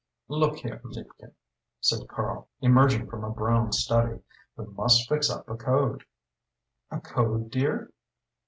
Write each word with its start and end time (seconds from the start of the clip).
"Look 0.29 0.55
here, 0.57 0.81
liebchen," 0.83 1.35
said 1.79 2.07
Karl, 2.07 2.47
emerging 2.59 3.05
from 3.07 3.23
a 3.23 3.29
brown 3.29 3.71
study, 3.71 4.19
"we 4.57 4.65
must 4.65 5.07
fix 5.07 5.29
up 5.29 5.47
a 5.47 5.55
code." 5.55 6.05
"A 6.89 6.99
code, 6.99 7.51
dear?" 7.51 7.91